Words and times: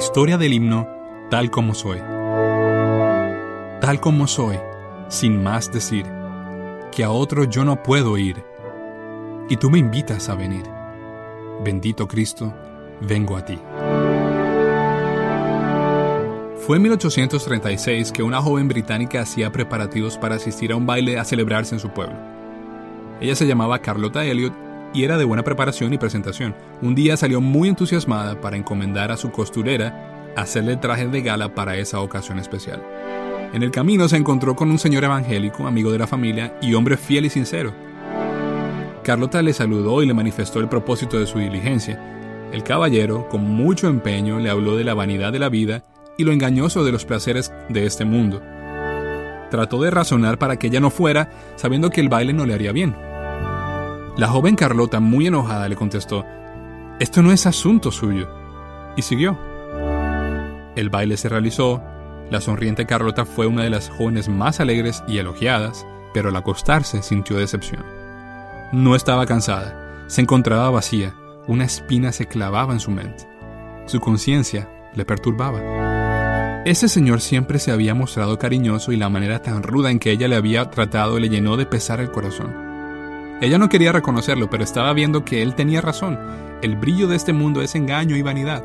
Historia 0.00 0.38
del 0.38 0.54
himno 0.54 0.88
Tal 1.28 1.50
como 1.50 1.74
soy. 1.74 1.98
Tal 3.82 4.00
como 4.00 4.26
soy, 4.26 4.56
sin 5.08 5.42
más 5.42 5.70
decir, 5.70 6.06
que 6.90 7.04
a 7.04 7.10
otro 7.10 7.44
yo 7.44 7.66
no 7.66 7.82
puedo 7.82 8.16
ir, 8.16 8.42
y 9.50 9.58
tú 9.58 9.68
me 9.68 9.78
invitas 9.78 10.30
a 10.30 10.34
venir. 10.34 10.64
Bendito 11.62 12.08
Cristo, 12.08 12.54
vengo 13.02 13.36
a 13.36 13.44
ti. 13.44 13.58
Fue 16.66 16.78
en 16.78 16.82
1836 16.82 18.10
que 18.10 18.22
una 18.22 18.40
joven 18.40 18.68
británica 18.68 19.20
hacía 19.20 19.52
preparativos 19.52 20.16
para 20.16 20.36
asistir 20.36 20.72
a 20.72 20.76
un 20.76 20.86
baile 20.86 21.18
a 21.18 21.26
celebrarse 21.26 21.74
en 21.74 21.80
su 21.80 21.90
pueblo. 21.90 22.16
Ella 23.20 23.34
se 23.34 23.46
llamaba 23.46 23.80
Carlota 23.80 24.24
Elliot 24.24 24.69
y 24.92 25.04
era 25.04 25.18
de 25.18 25.24
buena 25.24 25.44
preparación 25.44 25.92
y 25.92 25.98
presentación. 25.98 26.54
Un 26.82 26.94
día 26.94 27.16
salió 27.16 27.40
muy 27.40 27.68
entusiasmada 27.68 28.40
para 28.40 28.56
encomendar 28.56 29.12
a 29.12 29.16
su 29.16 29.30
costurera 29.30 30.32
hacerle 30.36 30.76
traje 30.76 31.06
de 31.08 31.22
gala 31.22 31.54
para 31.54 31.76
esa 31.76 32.00
ocasión 32.00 32.38
especial. 32.38 32.82
En 33.52 33.62
el 33.62 33.70
camino 33.70 34.08
se 34.08 34.16
encontró 34.16 34.54
con 34.54 34.70
un 34.70 34.78
señor 34.78 35.04
evangélico, 35.04 35.66
amigo 35.66 35.90
de 35.90 35.98
la 35.98 36.06
familia 36.06 36.56
y 36.62 36.74
hombre 36.74 36.96
fiel 36.96 37.26
y 37.26 37.30
sincero. 37.30 37.72
Carlota 39.02 39.42
le 39.42 39.52
saludó 39.52 40.02
y 40.02 40.06
le 40.06 40.14
manifestó 40.14 40.60
el 40.60 40.68
propósito 40.68 41.18
de 41.18 41.26
su 41.26 41.38
diligencia. 41.38 42.00
El 42.52 42.62
caballero, 42.62 43.28
con 43.28 43.42
mucho 43.42 43.88
empeño, 43.88 44.38
le 44.38 44.50
habló 44.50 44.76
de 44.76 44.84
la 44.84 44.94
vanidad 44.94 45.32
de 45.32 45.38
la 45.38 45.48
vida 45.48 45.84
y 46.16 46.24
lo 46.24 46.32
engañoso 46.32 46.84
de 46.84 46.92
los 46.92 47.04
placeres 47.04 47.52
de 47.68 47.86
este 47.86 48.04
mundo. 48.04 48.42
Trató 49.50 49.80
de 49.80 49.90
razonar 49.90 50.38
para 50.38 50.56
que 50.58 50.68
ella 50.68 50.80
no 50.80 50.90
fuera, 50.90 51.30
sabiendo 51.56 51.90
que 51.90 52.00
el 52.00 52.08
baile 52.08 52.32
no 52.32 52.46
le 52.46 52.54
haría 52.54 52.72
bien. 52.72 52.94
La 54.20 54.28
joven 54.28 54.54
Carlota, 54.54 55.00
muy 55.00 55.28
enojada, 55.28 55.66
le 55.66 55.76
contestó, 55.76 56.26
Esto 56.98 57.22
no 57.22 57.32
es 57.32 57.46
asunto 57.46 57.90
suyo. 57.90 58.28
Y 58.94 59.00
siguió. 59.00 59.38
El 60.76 60.90
baile 60.90 61.16
se 61.16 61.30
realizó, 61.30 61.82
la 62.30 62.42
sonriente 62.42 62.84
Carlota 62.84 63.24
fue 63.24 63.46
una 63.46 63.62
de 63.62 63.70
las 63.70 63.88
jóvenes 63.88 64.28
más 64.28 64.60
alegres 64.60 65.02
y 65.08 65.16
elogiadas, 65.16 65.86
pero 66.12 66.28
al 66.28 66.36
acostarse 66.36 67.02
sintió 67.02 67.38
decepción. 67.38 67.82
No 68.72 68.94
estaba 68.94 69.24
cansada, 69.24 70.04
se 70.06 70.20
encontraba 70.20 70.68
vacía, 70.68 71.14
una 71.48 71.64
espina 71.64 72.12
se 72.12 72.26
clavaba 72.26 72.74
en 72.74 72.80
su 72.80 72.90
mente. 72.90 73.26
Su 73.86 74.00
conciencia 74.00 74.68
le 74.94 75.06
perturbaba. 75.06 76.62
Ese 76.66 76.88
señor 76.88 77.22
siempre 77.22 77.58
se 77.58 77.72
había 77.72 77.94
mostrado 77.94 78.38
cariñoso 78.38 78.92
y 78.92 78.98
la 78.98 79.08
manera 79.08 79.40
tan 79.40 79.62
ruda 79.62 79.90
en 79.90 79.98
que 79.98 80.10
ella 80.10 80.28
le 80.28 80.36
había 80.36 80.68
tratado 80.68 81.18
le 81.18 81.30
llenó 81.30 81.56
de 81.56 81.64
pesar 81.64 82.00
el 82.00 82.10
corazón. 82.10 82.69
Ella 83.40 83.56
no 83.56 83.70
quería 83.70 83.92
reconocerlo, 83.92 84.50
pero 84.50 84.64
estaba 84.64 84.92
viendo 84.92 85.24
que 85.24 85.40
él 85.40 85.54
tenía 85.54 85.80
razón. 85.80 86.18
El 86.60 86.76
brillo 86.76 87.08
de 87.08 87.16
este 87.16 87.32
mundo 87.32 87.62
es 87.62 87.74
engaño 87.74 88.14
y 88.16 88.22
vanidad. 88.22 88.62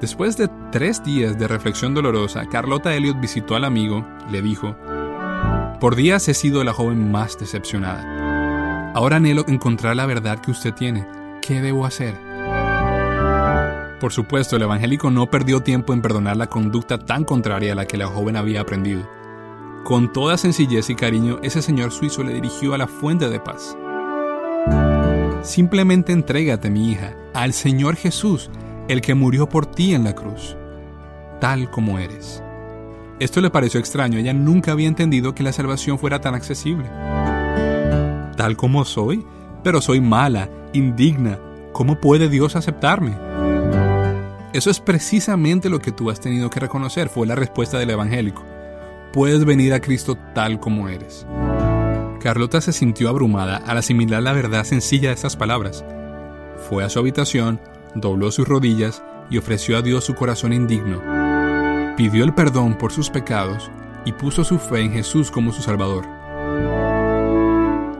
Después 0.00 0.36
de 0.36 0.48
tres 0.72 1.04
días 1.04 1.38
de 1.38 1.46
reflexión 1.46 1.94
dolorosa, 1.94 2.46
Carlota 2.46 2.94
Elliot 2.94 3.20
visitó 3.20 3.54
al 3.54 3.64
amigo 3.64 4.04
le 4.30 4.42
dijo, 4.42 4.74
Por 5.80 5.94
días 5.94 6.28
he 6.28 6.34
sido 6.34 6.64
la 6.64 6.72
joven 6.72 7.12
más 7.12 7.38
decepcionada. 7.38 8.92
Ahora 8.94 9.16
anhelo 9.16 9.44
encontrar 9.46 9.94
la 9.94 10.06
verdad 10.06 10.40
que 10.40 10.50
usted 10.50 10.74
tiene. 10.74 11.06
¿Qué 11.40 11.60
debo 11.60 11.86
hacer? 11.86 12.14
Por 14.00 14.12
supuesto, 14.12 14.56
el 14.56 14.62
evangélico 14.62 15.10
no 15.10 15.30
perdió 15.30 15.60
tiempo 15.60 15.92
en 15.92 16.02
perdonar 16.02 16.36
la 16.36 16.48
conducta 16.48 16.98
tan 16.98 17.24
contraria 17.24 17.72
a 17.72 17.76
la 17.76 17.86
que 17.86 17.96
la 17.96 18.06
joven 18.06 18.36
había 18.36 18.60
aprendido. 18.60 19.17
Con 19.84 20.12
toda 20.12 20.36
sencillez 20.36 20.90
y 20.90 20.94
cariño, 20.94 21.38
ese 21.42 21.62
señor 21.62 21.92
suizo 21.92 22.22
le 22.22 22.34
dirigió 22.34 22.74
a 22.74 22.78
la 22.78 22.86
fuente 22.86 23.30
de 23.30 23.40
paz. 23.40 23.76
Simplemente 25.42 26.12
entrégate, 26.12 26.68
mi 26.68 26.90
hija, 26.90 27.14
al 27.32 27.54
Señor 27.54 27.96
Jesús, 27.96 28.50
el 28.88 29.00
que 29.00 29.14
murió 29.14 29.48
por 29.48 29.64
ti 29.64 29.94
en 29.94 30.04
la 30.04 30.14
cruz, 30.14 30.56
tal 31.40 31.70
como 31.70 31.98
eres. 31.98 32.42
Esto 33.18 33.40
le 33.40 33.50
pareció 33.50 33.80
extraño, 33.80 34.18
ella 34.18 34.34
nunca 34.34 34.72
había 34.72 34.88
entendido 34.88 35.34
que 35.34 35.42
la 35.42 35.52
salvación 35.52 35.98
fuera 35.98 36.20
tan 36.20 36.34
accesible. 36.34 36.90
Tal 38.36 38.56
como 38.56 38.84
soy, 38.84 39.24
pero 39.64 39.80
soy 39.80 40.00
mala, 40.00 40.50
indigna, 40.74 41.38
¿cómo 41.72 41.98
puede 41.98 42.28
Dios 42.28 42.56
aceptarme? 42.56 43.16
Eso 44.52 44.70
es 44.70 44.80
precisamente 44.80 45.70
lo 45.70 45.78
que 45.78 45.92
tú 45.92 46.10
has 46.10 46.20
tenido 46.20 46.50
que 46.50 46.60
reconocer, 46.60 47.08
fue 47.08 47.26
la 47.26 47.36
respuesta 47.36 47.78
del 47.78 47.90
evangélico 47.90 48.44
puedes 49.12 49.44
venir 49.44 49.72
a 49.74 49.80
Cristo 49.80 50.16
tal 50.34 50.60
como 50.60 50.88
eres. 50.88 51.26
Carlota 52.20 52.60
se 52.60 52.72
sintió 52.72 53.08
abrumada 53.08 53.58
al 53.58 53.78
asimilar 53.78 54.22
la 54.22 54.32
verdad 54.32 54.64
sencilla 54.64 55.08
de 55.08 55.14
estas 55.14 55.36
palabras. 55.36 55.84
Fue 56.68 56.84
a 56.84 56.88
su 56.88 56.98
habitación, 56.98 57.60
dobló 57.94 58.30
sus 58.30 58.48
rodillas 58.48 59.02
y 59.30 59.38
ofreció 59.38 59.78
a 59.78 59.82
Dios 59.82 60.04
su 60.04 60.14
corazón 60.14 60.52
indigno. 60.52 61.00
Pidió 61.96 62.24
el 62.24 62.34
perdón 62.34 62.76
por 62.76 62.92
sus 62.92 63.10
pecados 63.10 63.70
y 64.04 64.12
puso 64.12 64.44
su 64.44 64.58
fe 64.58 64.80
en 64.80 64.92
Jesús 64.92 65.30
como 65.30 65.52
su 65.52 65.62
Salvador. 65.62 66.06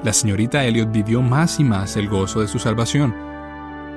La 0.03 0.13
señorita 0.13 0.65
Elliot 0.65 0.91
vivió 0.91 1.23
más 1.23 1.59
y 1.61 1.65
más 1.65 1.97
el 1.97 2.09
gozo 2.09 2.41
de 2.41 2.49
su 2.49 2.59
salvación. 2.59 3.15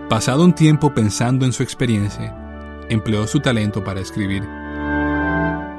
Pasado 0.10 0.44
un 0.44 0.54
tiempo 0.54 0.94
pensando 0.94 1.46
en 1.46 1.54
su 1.54 1.64
experiencia, 1.64 2.36
empleó 2.90 3.28
su 3.28 3.40
talento 3.40 3.84
para 3.84 4.02
escribir. 4.02 4.44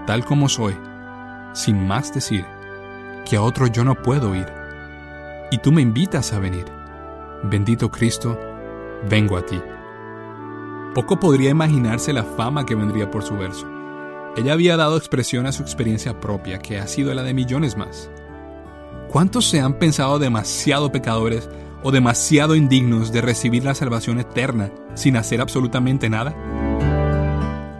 Tal 0.06 0.24
como 0.24 0.48
soy, 0.48 0.74
sin 1.52 1.86
más 1.86 2.12
decir, 2.12 2.44
que 3.24 3.36
a 3.36 3.42
otro 3.42 3.66
yo 3.66 3.84
no 3.84 3.94
puedo 3.94 4.34
ir. 4.34 4.46
Y 5.50 5.58
tú 5.58 5.72
me 5.72 5.82
invitas 5.82 6.32
a 6.32 6.38
venir. 6.38 6.64
Bendito 7.44 7.90
Cristo, 7.90 8.38
vengo 9.08 9.36
a 9.36 9.44
ti. 9.44 9.60
Poco 10.94 11.18
podría 11.18 11.50
imaginarse 11.50 12.12
la 12.12 12.24
fama 12.24 12.66
que 12.66 12.74
vendría 12.74 13.10
por 13.10 13.22
su 13.22 13.36
verso. 13.36 13.66
Ella 14.36 14.52
había 14.54 14.76
dado 14.76 14.96
expresión 14.96 15.46
a 15.46 15.52
su 15.52 15.62
experiencia 15.62 16.20
propia, 16.20 16.58
que 16.58 16.78
ha 16.78 16.86
sido 16.86 17.12
la 17.12 17.22
de 17.22 17.34
millones 17.34 17.76
más. 17.76 18.10
¿Cuántos 19.08 19.48
se 19.48 19.60
han 19.60 19.78
pensado 19.78 20.18
demasiado 20.18 20.90
pecadores 20.90 21.50
o 21.82 21.90
demasiado 21.90 22.54
indignos 22.54 23.12
de 23.12 23.20
recibir 23.20 23.64
la 23.64 23.74
salvación 23.74 24.20
eterna 24.20 24.70
sin 24.94 25.16
hacer 25.16 25.40
absolutamente 25.40 26.08
nada? 26.08 26.34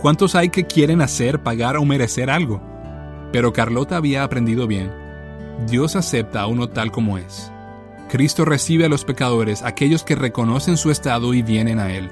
¿Cuántos 0.01 0.35
hay 0.35 0.51
que 0.51 0.67
quieren 0.67 1.01
hacer, 1.01 1.43
pagar 1.43 1.77
o 1.77 1.85
merecer 1.85 2.29
algo? 2.29 2.72
Pero 3.33 3.53
Carlota 3.53 3.97
había 3.97 4.23
aprendido 4.23 4.67
bien. 4.67 4.93
Dios 5.67 5.97
acepta 5.97 6.43
a 6.43 6.47
uno 6.47 6.69
tal 6.69 6.93
como 6.93 7.19
es. 7.19 7.51
Cristo 8.09 8.45
recibe 8.45 8.85
a 8.85 8.89
los 8.89 9.05
pecadores, 9.05 9.63
aquellos 9.63 10.05
que 10.05 10.15
reconocen 10.15 10.77
su 10.77 10.91
estado 10.91 11.33
y 11.33 11.43
vienen 11.43 11.79
a 11.79 11.93
Él. 11.93 12.11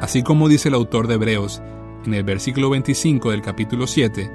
Así 0.00 0.22
como 0.22 0.48
dice 0.48 0.68
el 0.68 0.74
autor 0.74 1.06
de 1.06 1.14
Hebreos 1.14 1.60
en 2.06 2.14
el 2.14 2.24
versículo 2.24 2.70
25 2.70 3.32
del 3.32 3.42
capítulo 3.42 3.86
7, 3.86 4.30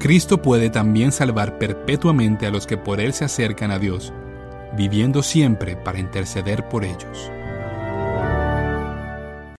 Cristo 0.00 0.42
puede 0.42 0.70
también 0.70 1.12
salvar 1.12 1.58
perpetuamente 1.58 2.46
a 2.46 2.50
los 2.50 2.66
que 2.66 2.76
por 2.76 3.00
Él 3.00 3.12
se 3.12 3.24
acercan 3.24 3.70
a 3.70 3.78
Dios, 3.78 4.12
viviendo 4.76 5.22
siempre 5.22 5.76
para 5.76 6.00
interceder 6.00 6.68
por 6.68 6.84
ellos. 6.84 7.30